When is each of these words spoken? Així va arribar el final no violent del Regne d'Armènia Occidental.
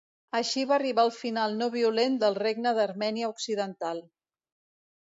Així 0.37 0.61
va 0.69 0.73
arribar 0.77 1.05
el 1.09 1.13
final 1.17 1.53
no 1.61 1.67
violent 1.75 2.17
del 2.25 2.41
Regne 2.41 2.75
d'Armènia 2.81 3.31
Occidental. 3.37 4.07